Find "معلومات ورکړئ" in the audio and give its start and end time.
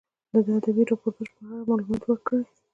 1.69-2.43